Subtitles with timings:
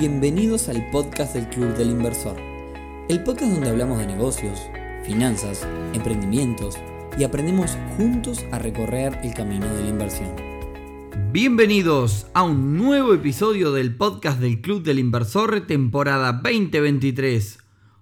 [0.00, 2.34] Bienvenidos al podcast del Club del Inversor,
[3.10, 4.58] el podcast donde hablamos de negocios,
[5.04, 6.78] finanzas, emprendimientos
[7.18, 10.30] y aprendemos juntos a recorrer el camino de la inversión.
[11.32, 17.58] Bienvenidos a un nuevo episodio del podcast del Club del Inversor, temporada 2023.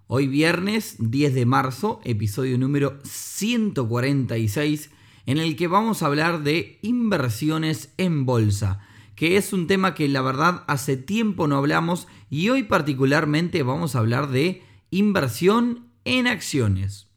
[0.06, 4.92] Hoy viernes 10 de marzo, episodio número 146,
[5.26, 8.86] en el que vamos a hablar de inversiones en bolsa,
[9.19, 13.96] que es un tema que la verdad hace tiempo no hablamos y hoy particularmente vamos
[13.96, 17.09] a hablar de inversión en acciones.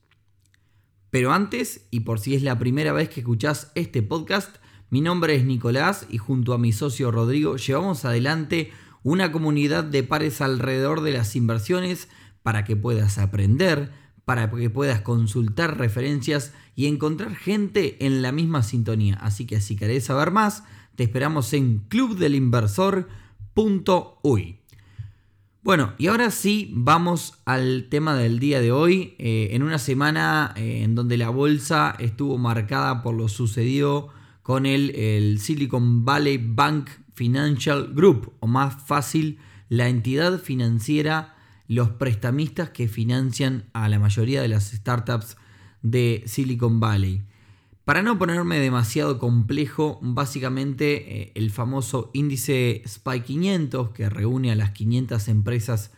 [1.12, 4.56] Pero antes, y por si es la primera vez que escuchás este podcast,
[4.90, 8.72] mi nombre es Nicolás y junto a mi socio Rodrigo llevamos adelante
[9.04, 12.08] una comunidad de pares alrededor de las inversiones
[12.42, 13.92] para que puedas aprender,
[14.26, 19.20] para que puedas consultar referencias y encontrar gente en la misma sintonía.
[19.22, 20.64] Así que si querés saber más,
[21.02, 24.60] te esperamos en clubdelinversor.uy.
[25.64, 30.54] Bueno, y ahora sí vamos al tema del día de hoy, eh, en una semana
[30.56, 34.10] eh, en donde la bolsa estuvo marcada por lo sucedido
[34.44, 41.34] con el, el Silicon Valley Bank Financial Group, o más fácil, la entidad financiera
[41.68, 45.36] los prestamistas que financian a la mayoría de las startups
[45.82, 47.24] de Silicon Valley.
[47.86, 54.56] Para no ponerme demasiado complejo, básicamente eh, el famoso índice SPY 500, que reúne a
[54.56, 55.92] las 500 empresas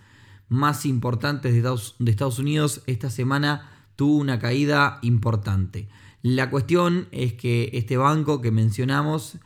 [0.47, 5.89] más importantes de Estados, de Estados Unidos, esta semana tuvo una caída importante.
[6.21, 9.39] La cuestión es que este banco que mencionamos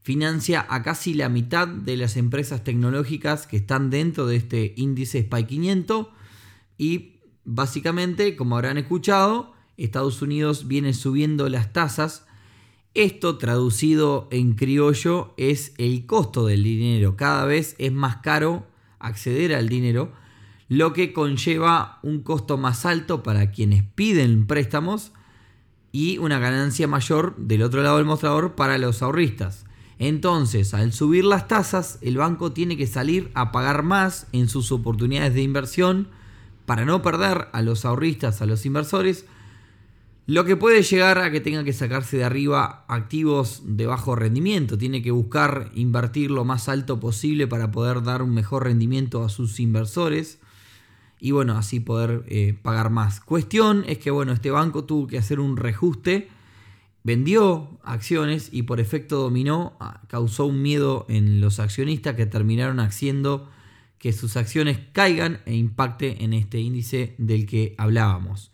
[0.00, 5.22] financia a casi la mitad de las empresas tecnológicas que están dentro de este índice
[5.24, 6.06] SPY 500
[6.78, 12.26] y básicamente, como habrán escuchado, Estados Unidos viene subiendo las tasas.
[12.94, 17.16] Esto traducido en criollo es el costo del dinero.
[17.16, 18.66] Cada vez es más caro
[18.98, 20.12] acceder al dinero,
[20.68, 25.12] lo que conlleva un costo más alto para quienes piden préstamos
[25.90, 29.66] y una ganancia mayor del otro lado del mostrador para los ahorristas.
[29.98, 34.72] Entonces, al subir las tasas, el banco tiene que salir a pagar más en sus
[34.72, 36.08] oportunidades de inversión
[36.66, 39.26] para no perder a los ahorristas, a los inversores,
[40.26, 44.78] lo que puede llegar a que tenga que sacarse de arriba activos de bajo rendimiento.
[44.78, 49.28] Tiene que buscar invertir lo más alto posible para poder dar un mejor rendimiento a
[49.28, 50.38] sus inversores
[51.18, 53.20] y bueno, así poder eh, pagar más.
[53.20, 56.28] Cuestión es que bueno, este banco tuvo que hacer un reajuste
[57.04, 59.76] vendió acciones y por efecto dominó
[60.08, 63.48] causó un miedo en los accionistas que terminaron haciendo
[63.98, 68.50] que sus acciones caigan e impacte en este índice del que hablábamos.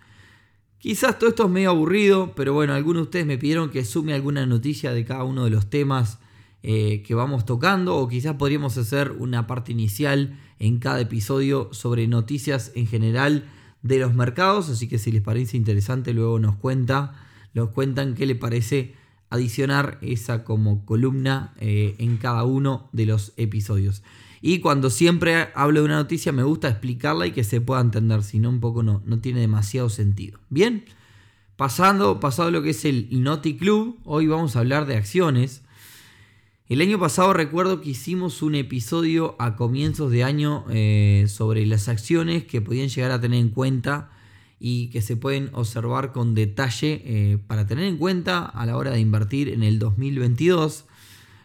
[0.79, 4.15] Quizás todo esto es medio aburrido, pero bueno, algunos de ustedes me pidieron que sume
[4.15, 6.19] alguna noticia de cada uno de los temas
[6.63, 12.07] eh, que vamos tocando o quizás podríamos hacer una parte inicial en cada episodio sobre
[12.07, 13.49] noticias en general
[13.83, 17.15] de los mercados, así que si les parece interesante luego nos cuenta
[17.55, 18.95] nos cuentan qué le parece
[19.31, 24.03] adicionar esa como columna eh, en cada uno de los episodios.
[24.41, 28.23] Y cuando siempre hablo de una noticia me gusta explicarla y que se pueda entender,
[28.23, 30.39] si no un poco no, no tiene demasiado sentido.
[30.49, 30.85] Bien,
[31.57, 35.63] pasando, pasado lo que es el Noti Club, hoy vamos a hablar de acciones.
[36.69, 41.89] El año pasado recuerdo que hicimos un episodio a comienzos de año eh, sobre las
[41.89, 44.11] acciones que podían llegar a tener en cuenta
[44.61, 48.91] y que se pueden observar con detalle eh, para tener en cuenta a la hora
[48.91, 50.85] de invertir en el 2022.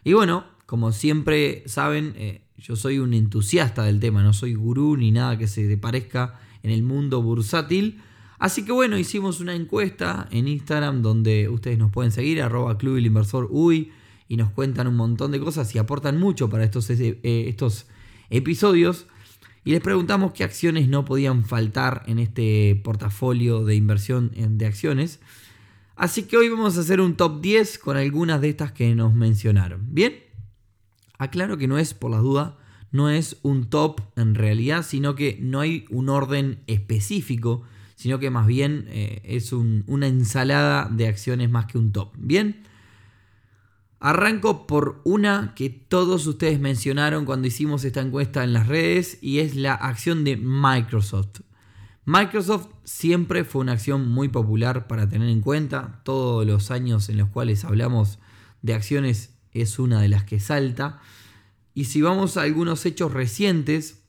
[0.04, 4.96] Y bueno, como siempre saben, eh, yo soy un entusiasta del tema, no soy gurú
[4.96, 8.00] ni nada que se parezca en el mundo bursátil.
[8.38, 12.96] Así que bueno, hicimos una encuesta en Instagram donde ustedes nos pueden seguir, arroba Club
[12.96, 13.92] el Inversor Uy,
[14.28, 17.86] y nos cuentan un montón de cosas y aportan mucho para estos, eh, estos
[18.30, 19.06] episodios
[19.62, 25.20] y les preguntamos qué acciones no podían faltar en este portafolio de inversión de acciones.
[25.96, 29.14] Así que hoy vamos a hacer un top 10 con algunas de estas que nos
[29.14, 29.86] mencionaron.
[29.90, 30.14] Bien,
[31.24, 32.52] aclaro que no es por las dudas,
[32.92, 37.62] no es un top en realidad, sino que no hay un orden específico,
[37.96, 42.12] sino que más bien eh, es una ensalada de acciones más que un top.
[42.16, 42.62] Bien.
[43.98, 49.38] Arranco por una que todos ustedes mencionaron cuando hicimos esta encuesta en las redes y
[49.38, 51.40] es la acción de Microsoft.
[52.04, 56.02] Microsoft siempre fue una acción muy popular para tener en cuenta.
[56.04, 58.18] Todos los años en los cuales hablamos
[58.60, 61.00] de acciones es una de las que salta.
[61.72, 64.02] Y si vamos a algunos hechos recientes,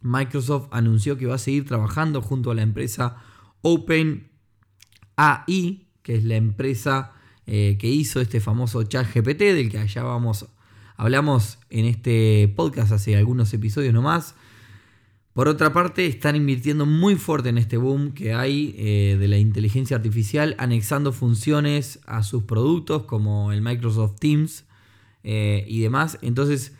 [0.00, 3.16] Microsoft anunció que va a seguir trabajando junto a la empresa
[3.62, 4.26] OpenAI,
[6.02, 7.12] que es la empresa
[7.46, 10.46] eh, que hizo este famoso chat GPT del que allá vamos
[10.96, 14.34] hablamos en este podcast hace algunos episodios nomás.
[15.32, 19.36] Por otra parte, están invirtiendo muy fuerte en este boom que hay eh, de la
[19.36, 24.64] inteligencia artificial, anexando funciones a sus productos como el Microsoft Teams
[25.26, 26.18] eh, y demás.
[26.22, 26.72] Entonces,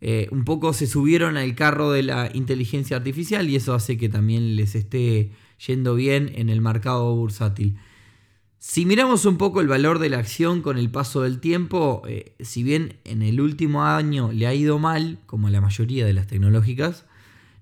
[0.00, 4.08] eh, un poco se subieron al carro de la inteligencia artificial y eso hace que
[4.08, 5.32] también les esté
[5.66, 7.76] yendo bien en el mercado bursátil.
[8.58, 12.02] Si miramos un poco el valor de la acción con el paso del tiempo,
[12.40, 16.26] si bien en el último año le ha ido mal, como la mayoría de las
[16.26, 17.06] tecnológicas,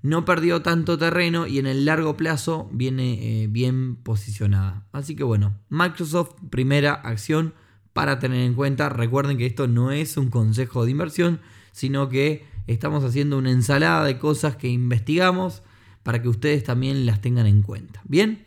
[0.07, 4.87] no perdió tanto terreno y en el largo plazo viene eh, bien posicionada.
[4.93, 7.55] Así que bueno, Microsoft, primera acción
[7.97, 8.91] para tener en cuenta.
[8.91, 11.41] Recuerden que esto no es un consejo de inversión,
[11.73, 15.63] sino que estamos haciendo una ensalada de cosas que investigamos
[16.03, 18.03] para que ustedes también las tengan en cuenta.
[18.05, 18.45] Bien.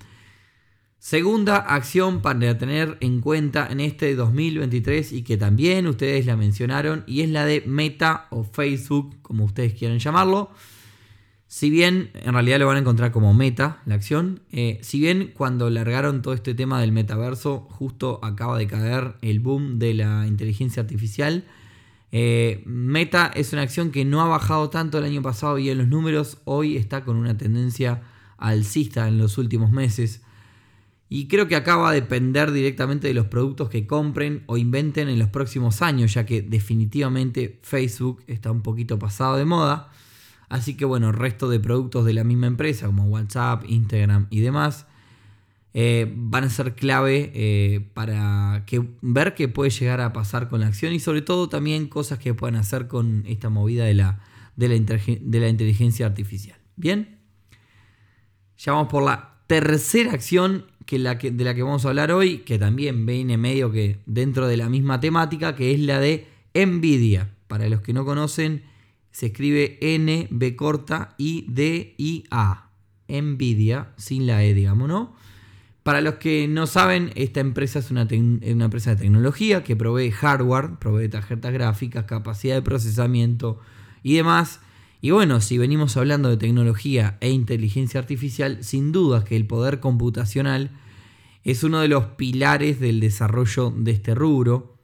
[1.00, 7.04] Segunda acción para tener en cuenta en este 2023 y que también ustedes la mencionaron
[7.08, 10.52] y es la de Meta o Facebook, como ustedes quieran llamarlo.
[11.52, 15.32] Si bien en realidad lo van a encontrar como meta, la acción, eh, si bien
[15.36, 20.28] cuando largaron todo este tema del metaverso, justo acaba de caer el boom de la
[20.28, 21.44] inteligencia artificial,
[22.12, 25.80] eh, Meta es una acción que no ha bajado tanto el año pasado y en
[25.80, 28.04] los números hoy está con una tendencia
[28.38, 30.22] alcista en los últimos meses.
[31.10, 35.10] Y creo que acá va a depender directamente de los productos que compren o inventen
[35.10, 39.90] en los próximos años, ya que definitivamente Facebook está un poquito pasado de moda.
[40.50, 44.88] Así que bueno, resto de productos de la misma empresa, como WhatsApp, Instagram y demás,
[45.76, 48.66] eh, van a ser clave eh, para
[49.02, 52.34] ver qué puede llegar a pasar con la acción y sobre todo también cosas que
[52.34, 54.20] puedan hacer con esta movida de la,
[54.56, 56.58] de la, inteligencia artificial.
[56.76, 57.20] Bien,
[58.58, 62.58] ya vamos por la tercera acción que, de la que vamos a hablar hoy, que
[62.58, 67.36] también viene medio que dentro de la misma temática, que es la de Nvidia.
[67.48, 68.64] Para los que no conocen,
[69.12, 72.70] se escribe N, B corta, I, D, I, A.
[73.10, 75.16] Nvidia, sin la E, digamos, ¿no?
[75.84, 80.12] Para los que no saben, esta empresa es una, una, empresa de tecnología que provee
[80.12, 83.60] hardware, provee tarjetas gráficas, capacidad de procesamiento
[84.04, 84.60] y demás.
[85.02, 89.80] Y bueno, si venimos hablando de tecnología e inteligencia artificial, sin duda que el poder
[89.80, 90.72] computacional
[91.44, 94.78] es uno de los pilares del desarrollo de este rubro.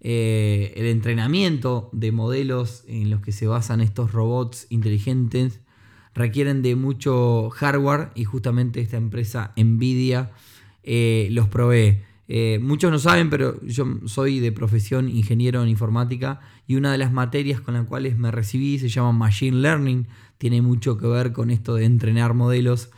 [0.00, 5.60] Eh, el entrenamiento de modelos en los que se basan estos robots inteligentes
[6.14, 10.30] requieren de mucho hardware y justamente esta empresa Nvidia
[10.84, 12.02] eh, los provee.
[12.30, 16.98] Eh, muchos no saben, pero yo soy de profesión ingeniero en informática y una de
[16.98, 20.06] las materias con las cuales me recibí se llama Machine Learning.
[20.36, 22.90] Tiene mucho que ver con esto de entrenar modelos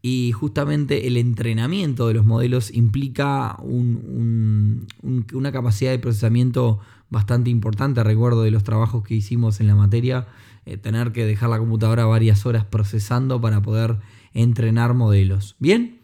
[0.00, 6.78] y justamente el entrenamiento de los modelos implica una capacidad de procesamiento
[7.10, 8.02] bastante importante.
[8.04, 10.28] Recuerdo de los trabajos que hicimos en la materia,
[10.66, 13.98] eh, tener que dejar la computadora varias horas procesando para poder
[14.34, 15.56] entrenar modelos.
[15.58, 15.98] Bien.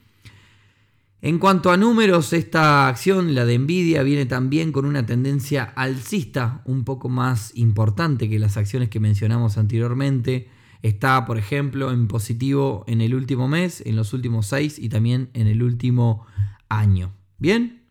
[1.23, 6.61] En cuanto a números, esta acción, la de Nvidia, viene también con una tendencia alcista
[6.67, 10.51] un poco más importante que las acciones que mencionamos anteriormente.
[10.85, 15.31] Está, por ejemplo, en positivo en el último mes, en los últimos seis y también
[15.33, 16.27] en el último
[16.69, 17.15] año.
[17.39, 17.85] Bien,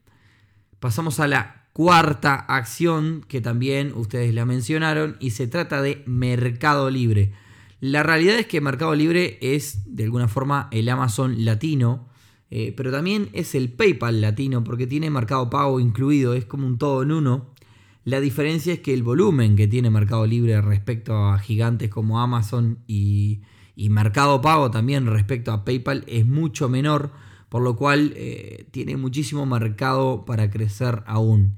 [0.79, 6.91] pasamos a la cuarta acción que también ustedes la mencionaron y se trata de Mercado
[6.91, 7.33] Libre.
[7.79, 12.09] La realidad es que Mercado Libre es de alguna forma el Amazon latino,
[12.51, 16.77] eh, pero también es el PayPal latino porque tiene Mercado Pago incluido, es como un
[16.77, 17.52] todo en uno.
[18.05, 22.79] La diferencia es que el volumen que tiene Mercado Libre respecto a gigantes como Amazon
[22.85, 23.41] y,
[23.77, 27.11] Mercado Pago también respecto a PayPal es mucho menor,
[27.47, 31.55] por lo cual eh, tiene muchísimo mercado para crecer aún.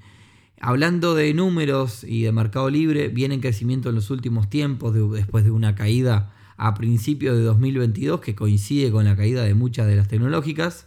[0.62, 5.44] Hablando de números y de Mercado Libre, viene en crecimiento en los últimos tiempos, después
[5.44, 9.96] de una caída a principios de 2022 que coincide con la caída de muchas de
[9.96, 10.86] las tecnológicas.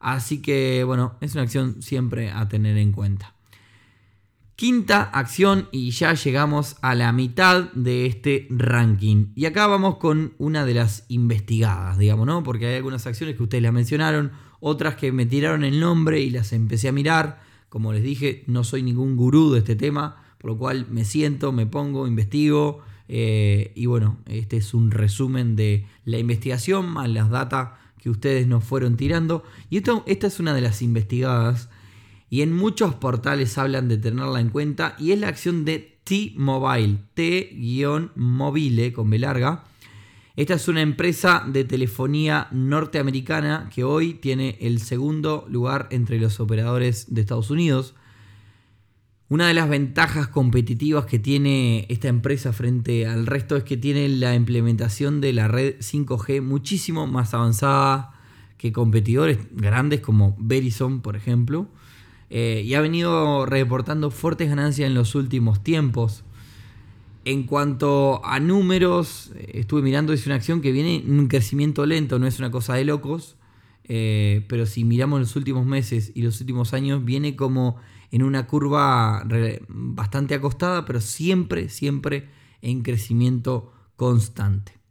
[0.00, 3.34] Así que bueno, es una acción siempre a tener en cuenta.
[4.62, 9.32] Quinta acción y ya llegamos a la mitad de este ranking.
[9.34, 12.44] Y acá vamos con una de las investigadas, digamos, ¿no?
[12.44, 16.30] Porque hay algunas acciones que ustedes las mencionaron, otras que me tiraron el nombre y
[16.30, 17.40] las empecé a mirar.
[17.68, 21.50] Como les dije, no soy ningún gurú de este tema, por lo cual me siento,
[21.50, 22.82] me pongo, investigo.
[23.08, 28.46] Eh, y bueno, este es un resumen de la investigación más las datas que ustedes
[28.46, 29.42] nos fueron tirando.
[29.70, 31.68] Y esto, esta es una de las investigadas
[32.32, 37.00] y en muchos portales hablan de tenerla en cuenta y es la acción de T-Mobile,
[37.12, 39.64] T-Mobile con B larga.
[40.34, 46.40] Esta es una empresa de telefonía norteamericana que hoy tiene el segundo lugar entre los
[46.40, 47.94] operadores de Estados Unidos.
[49.28, 54.08] Una de las ventajas competitivas que tiene esta empresa frente al resto es que tiene
[54.08, 58.14] la implementación de la red 5G muchísimo más avanzada
[58.56, 61.68] que competidores grandes como Verizon, por ejemplo.
[62.34, 66.24] Eh, y ha venido reportando fuertes ganancias en los últimos tiempos.
[67.26, 72.18] En cuanto a números, estuve mirando, es una acción que viene en un crecimiento lento,
[72.18, 73.36] no es una cosa de locos.
[73.84, 77.76] Eh, pero si miramos los últimos meses y los últimos años, viene como
[78.10, 79.26] en una curva
[79.68, 82.30] bastante acostada, pero siempre, siempre
[82.62, 84.81] en crecimiento constante.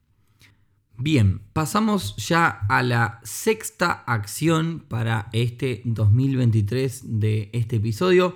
[1.03, 8.35] Bien, pasamos ya a la sexta acción para este 2023 de este episodio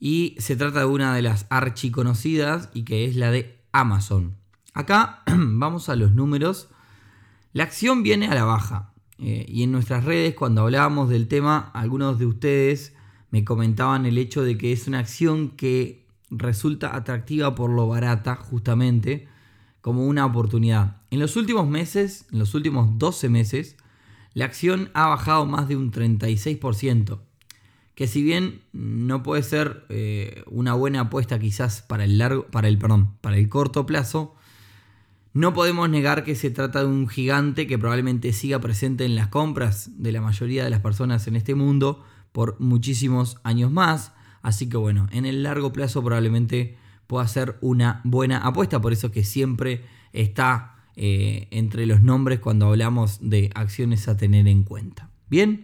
[0.00, 4.34] y se trata de una de las archiconocidas y que es la de Amazon.
[4.72, 6.68] Acá vamos a los números.
[7.52, 11.70] La acción viene a la baja eh, y en nuestras redes cuando hablábamos del tema
[11.74, 12.92] algunos de ustedes
[13.30, 18.34] me comentaban el hecho de que es una acción que resulta atractiva por lo barata,
[18.34, 19.28] justamente,
[19.84, 20.96] como una oportunidad.
[21.10, 23.76] En los últimos meses, en los últimos 12 meses,
[24.32, 27.18] la acción ha bajado más de un 36%,
[27.94, 32.68] que si bien no puede ser eh, una buena apuesta quizás para el largo, para
[32.68, 34.34] el perdón, para el corto plazo,
[35.34, 39.28] no podemos negar que se trata de un gigante que probablemente siga presente en las
[39.28, 44.14] compras de la mayoría de las personas en este mundo, por muchísimos años más.
[44.40, 48.80] Así que bueno, en el largo plazo probablemente pueda ser una buena apuesta.
[48.80, 49.82] Por eso que siempre
[50.12, 55.10] está eh, entre los nombres cuando hablamos de acciones a tener en cuenta.
[55.28, 55.62] Bien.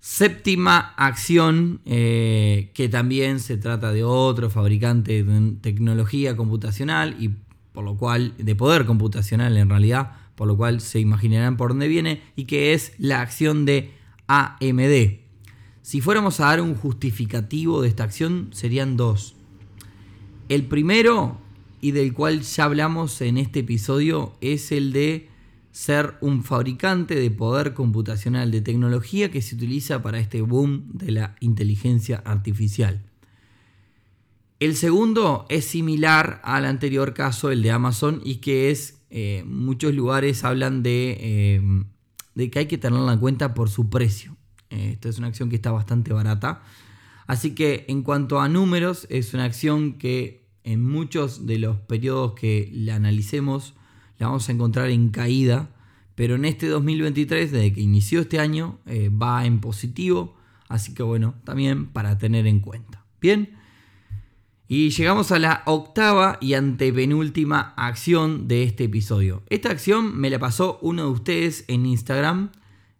[0.00, 7.30] Séptima acción, eh, que también se trata de otro fabricante de tecnología computacional y
[7.74, 11.88] por lo cual, de poder computacional en realidad, por lo cual se imaginarán por dónde
[11.88, 13.92] viene, y que es la acción de
[14.28, 15.18] AMD.
[15.82, 19.33] Si fuéramos a dar un justificativo de esta acción, serían dos.
[20.48, 21.38] El primero,
[21.80, 25.28] y del cual ya hablamos en este episodio, es el de
[25.72, 31.10] ser un fabricante de poder computacional, de tecnología que se utiliza para este boom de
[31.10, 33.02] la inteligencia artificial.
[34.60, 39.94] El segundo es similar al anterior caso, el de Amazon, y que es, eh, muchos
[39.94, 41.18] lugares hablan de,
[42.36, 44.36] eh, que hay que tenerla en cuenta por su precio.
[44.70, 46.62] Eh, esta es una acción que está bastante barata.
[47.26, 52.32] Así que en cuanto a números, es una acción que en muchos de los periodos
[52.34, 53.74] que la analicemos
[54.18, 55.70] la vamos a encontrar en caída.
[56.14, 60.36] Pero en este 2023, desde que inició este año, eh, va en positivo.
[60.68, 63.04] Así que bueno, también para tener en cuenta.
[63.20, 63.56] Bien.
[64.66, 69.42] Y llegamos a la octava y antepenúltima acción de este episodio.
[69.50, 72.50] Esta acción me la pasó uno de ustedes en Instagram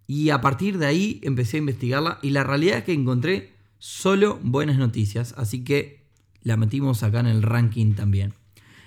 [0.07, 3.54] y a partir de ahí empecé a investigarla y la realidad es que encontré
[3.85, 6.07] solo buenas noticias, así que
[6.41, 8.33] la metimos acá en el ranking también.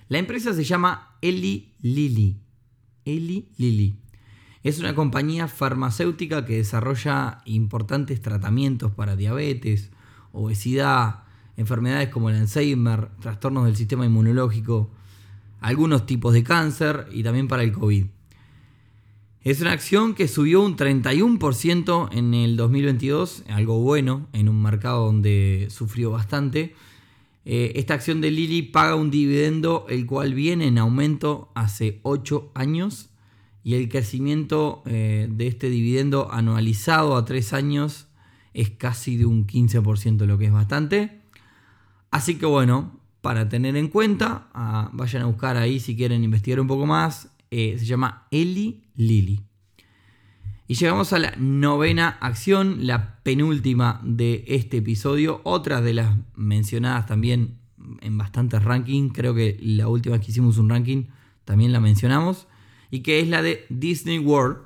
[0.10, 2.42] La empresa se llama Eli Lilly.
[3.06, 4.00] Eli Lilly.
[4.64, 9.92] Es una compañía farmacéutica que desarrolla importantes tratamientos para diabetes,
[10.32, 11.26] obesidad,
[11.58, 14.90] enfermedades como el Alzheimer, trastornos del sistema inmunológico,
[15.60, 18.08] algunos tipos de cáncer y también para el COVID.
[19.48, 25.06] Es una acción que subió un 31% en el 2022, algo bueno en un mercado
[25.06, 26.76] donde sufrió bastante.
[27.46, 32.52] Eh, esta acción de Lili paga un dividendo el cual viene en aumento hace 8
[32.56, 33.10] años
[33.64, 38.08] y el crecimiento eh, de este dividendo anualizado a 3 años
[38.54, 41.22] es casi de un 15%, lo que es bastante.
[42.12, 46.60] Así que bueno, para tener en cuenta, ah, vayan a buscar ahí si quieren investigar
[46.60, 47.30] un poco más.
[47.52, 49.42] Eh, se llama Eli Lili.
[50.70, 57.06] Y llegamos a la novena acción, la penúltima de este episodio, otra de las mencionadas
[57.06, 57.60] también
[58.02, 61.06] en bastantes rankings, creo que la última que hicimos un ranking
[61.46, 62.48] también la mencionamos,
[62.92, 64.58] y que es la de Disney World.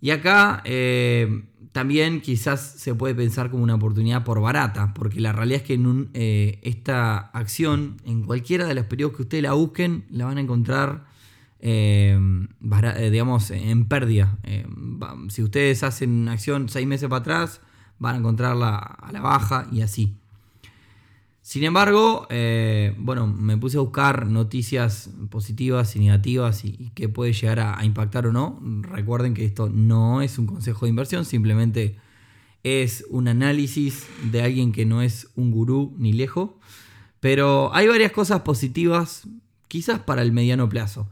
[0.00, 5.32] Y acá eh, también quizás se puede pensar como una oportunidad por barata, porque la
[5.32, 9.52] realidad es que en eh, esta acción, en cualquiera de los periodos que ustedes la
[9.52, 11.04] busquen, la van a encontrar
[11.66, 12.18] eh,
[12.96, 14.36] eh, digamos, en pérdida.
[14.42, 14.66] Eh,
[15.30, 17.62] si ustedes hacen una acción seis meses para atrás,
[17.98, 20.14] van a encontrarla a la baja y así.
[21.40, 22.26] Sin embargo,
[22.98, 27.84] bueno, me puse a buscar noticias positivas y negativas y, que puede llegar a, a,
[27.84, 28.60] impactar o no.
[28.82, 31.96] Recuerden que esto no es un consejo de inversión, simplemente
[32.62, 36.50] es un análisis de alguien que no es un gurú ni lejos.
[37.20, 39.26] Pero hay varias cosas positivas,
[39.68, 41.08] quizás para el mediano plazo.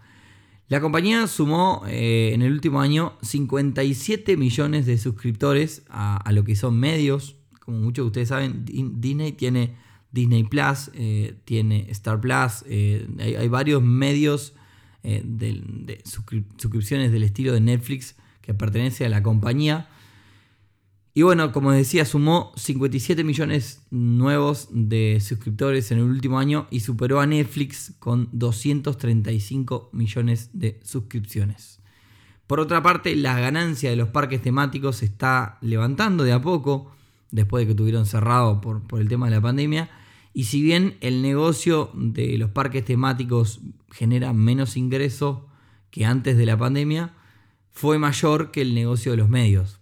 [0.73, 6.57] La compañía sumó eh, en el último año 57 millones de suscriptores a, lo que
[6.57, 9.75] son medios, como muchos de ustedes saben, Disney tiene
[10.13, 14.55] Disney Plus, eh, tiene Star Plus, eh, hay, varios medios
[15.03, 19.91] de, suscripciones del estilo de Netflix que pertenece a la compañía.
[21.15, 26.81] Y bueno, como decía, sumó 57 millones nuevos de suscriptores en el último año y
[26.81, 31.81] superó a Netflix con 235 millones de suscripciones.
[32.47, 36.93] Por otra parte, la ganancia de los parques temáticos se está levantando de a poco,
[37.31, 39.91] después de que tuvieron cerrado por, por el tema de la pandemia.
[40.33, 45.41] Y si bien el negocio de los parques temáticos genera menos ingresos
[45.91, 47.13] que antes de la pandemia,
[47.71, 49.82] fue mayor que el negocio de los medios.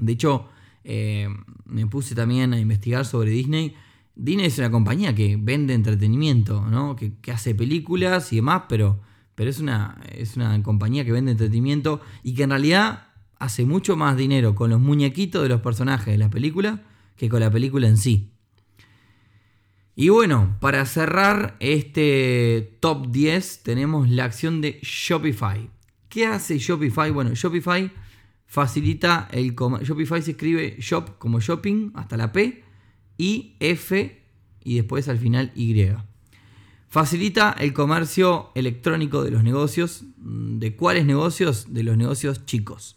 [0.00, 0.48] De hecho,
[0.84, 1.28] eh,
[1.66, 3.74] me puse también a investigar sobre Disney.
[4.14, 6.96] Disney es una compañía que vende entretenimiento, ¿no?
[6.96, 9.00] que, que hace películas y demás, pero
[9.40, 13.96] pero es una, es una compañía que vende entretenimiento y que en realidad hace mucho
[13.96, 16.82] más dinero con los muñequitos de los personajes de la película
[17.16, 18.34] que con la película en sí.
[19.96, 25.70] Y bueno, para cerrar este top 10 tenemos la acción de Shopify.
[26.10, 27.10] ¿Qué hace Shopify?
[27.10, 27.90] Bueno, Shopify
[28.50, 32.64] facilita el Shopify se escribe shop como shopping hasta la P
[33.16, 34.24] y F
[34.64, 35.88] y después al final Y.
[36.88, 40.02] Facilita el comercio electrónico de los negocios.
[40.16, 41.72] ¿De cuáles negocios?
[41.72, 42.96] De los negocios chicos.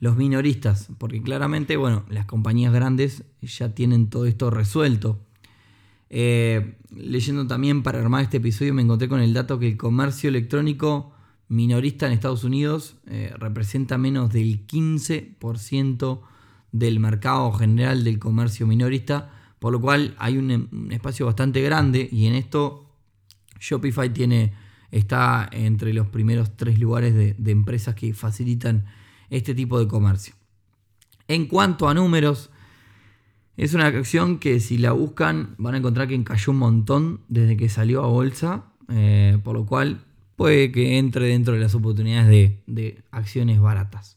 [0.00, 5.20] Los minoristas, porque claramente, bueno, las compañías grandes ya tienen todo esto resuelto.
[6.10, 10.28] Eh, leyendo también para armar este episodio me encontré con el dato que el comercio
[10.28, 11.14] electrónico
[11.48, 16.20] minorista en Estados Unidos eh, representa menos del 15%
[16.72, 22.26] del mercado general del comercio minorista, por lo cual hay un espacio bastante grande y
[22.26, 22.92] en esto
[23.60, 24.54] Shopify tiene,
[24.90, 28.86] está entre los primeros tres lugares de, empresas que facilitan
[29.30, 30.34] este tipo de comercio.
[31.28, 32.50] En cuanto a números,
[33.56, 37.56] es una acción que si la buscan van a encontrar que cayó un montón desde
[37.56, 40.04] que salió a bolsa, eh, por lo cual
[40.36, 44.16] puede que entre dentro de las oportunidades de acciones baratas.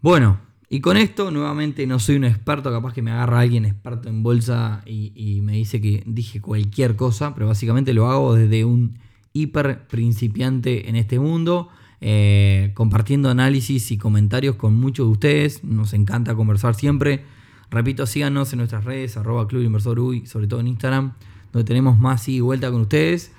[0.00, 0.38] Bueno,
[0.70, 4.22] y con esto, nuevamente, no soy un experto, capaz que me agarra alguien experto en
[4.22, 8.98] bolsa y, me dice que dije cualquier cosa, pero básicamente lo hago desde un
[9.32, 11.70] hiper principiante en este mundo,
[12.02, 15.64] eh, compartiendo análisis y comentarios con muchos de ustedes.
[15.64, 17.24] Nos encanta conversar siempre.
[17.70, 21.14] Repito, síganos en nuestras redes, arroba Club Inversor sobre todo en Instagram,
[21.50, 23.32] donde tenemos más y vuelta con ustedes.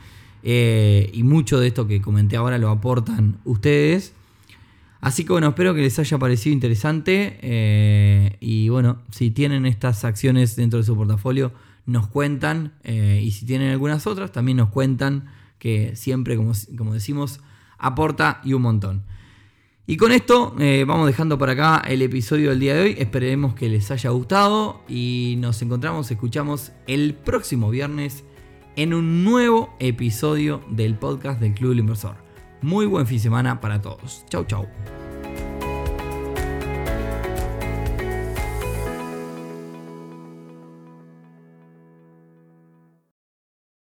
[0.44, 4.14] Eh, y mucho de esto que comenté ahora lo aportan ustedes.
[5.02, 7.40] Así que bueno, espero que les haya parecido interesante.
[7.42, 11.52] Eh, y bueno, si tienen estas acciones dentro de su portafolio,
[11.86, 12.74] nos cuentan.
[12.84, 17.40] Eh, y si tienen algunas otras, también nos cuentan que siempre, como, como decimos,
[17.78, 19.04] aporta y un montón.
[19.88, 20.54] Y con esto
[20.86, 22.96] vamos dejando para acá el episodio del día de hoy.
[23.00, 28.24] Esperemos que les haya gustado y nos encontramos, escuchamos el próximo viernes
[28.82, 32.16] en un nuevo episodio del podcast del Club del Inversor.
[32.62, 34.24] Muy buen fin de semana para todos.
[34.30, 34.70] Chau, chau.